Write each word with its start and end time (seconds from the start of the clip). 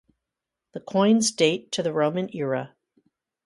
The 0.73 0.79
coins 0.79 1.29
date 1.31 1.71
to 1.73 1.83
the 1.83 1.93
Roman 1.93 2.31
era. 2.35 2.73